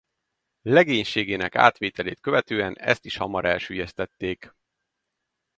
Legénységének 0.61 1.55
átvételét 1.55 2.19
követően 2.19 2.75
ezt 2.77 3.05
is 3.05 3.17
hamar 3.17 3.45
elsüllyesztették. 3.45 4.53